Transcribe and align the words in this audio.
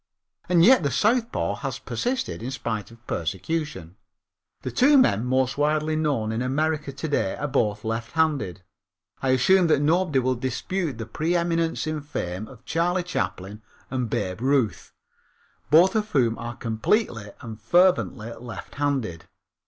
And 0.49 0.65
yet 0.65 0.81
the 0.81 0.89
southpaw 0.89 1.57
has 1.57 1.77
persisted 1.77 2.41
in 2.41 2.49
spite 2.49 2.89
of 2.89 3.05
persecution. 3.05 3.97
The 4.63 4.71
two 4.71 4.97
men 4.97 5.23
most 5.25 5.59
widely 5.59 5.95
known 5.95 6.31
in 6.31 6.41
America 6.41 6.91
to 6.91 7.07
day 7.07 7.35
are 7.35 7.47
both 7.47 7.85
lefthanded. 7.85 8.63
I 9.21 9.29
assume 9.29 9.67
that 9.67 9.79
nobody 9.79 10.17
will 10.17 10.33
dispute 10.33 10.97
the 10.97 11.05
preëminence 11.05 11.85
in 11.85 12.01
fame 12.01 12.47
of 12.47 12.65
Charlie 12.65 13.03
Chaplin 13.03 13.61
and 13.91 14.09
Babe 14.09 14.41
Ruth, 14.41 14.91
both 15.69 15.93
of 15.95 16.09
whom 16.09 16.35
are 16.39 16.55
completely 16.55 17.29
and 17.41 17.61
fervently 17.61 18.31
lefthanded. 18.33 19.27